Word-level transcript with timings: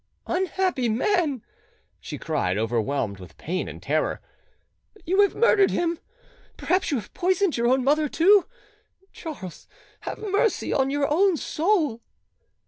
"Unhappy 0.25 0.89
man!" 0.89 1.43
she 1.99 2.17
cried, 2.17 2.57
overwhelmed 2.57 3.19
with, 3.19 3.37
pain 3.37 3.67
and 3.69 3.83
terror, 3.83 4.19
"you 5.05 5.21
have 5.21 5.35
murdered 5.35 5.69
him! 5.69 5.99
Perhaps 6.57 6.89
you 6.89 6.97
have 6.97 7.13
poisoned 7.13 7.55
your 7.55 7.77
mother 7.77 8.09
too! 8.09 8.47
Charles, 9.13 9.37
Charles, 9.37 9.67
have 9.99 10.17
mercy 10.31 10.73
on 10.73 10.89
your 10.89 11.07
own 11.07 11.37
soul!" 11.37 12.01